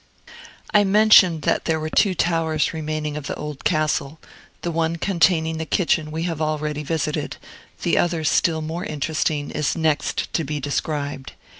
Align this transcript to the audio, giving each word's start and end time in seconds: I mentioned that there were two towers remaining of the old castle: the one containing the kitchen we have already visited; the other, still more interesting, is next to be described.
I 0.73 0.83
mentioned 0.83 1.43
that 1.43 1.65
there 1.65 1.79
were 1.79 1.91
two 1.91 2.15
towers 2.15 2.73
remaining 2.73 3.15
of 3.15 3.27
the 3.27 3.35
old 3.35 3.63
castle: 3.63 4.17
the 4.63 4.71
one 4.71 4.95
containing 4.95 5.59
the 5.59 5.65
kitchen 5.67 6.09
we 6.09 6.23
have 6.23 6.41
already 6.41 6.81
visited; 6.81 7.37
the 7.83 7.99
other, 7.99 8.23
still 8.23 8.63
more 8.63 8.83
interesting, 8.83 9.51
is 9.51 9.75
next 9.75 10.33
to 10.33 10.43
be 10.43 10.59
described. 10.59 11.33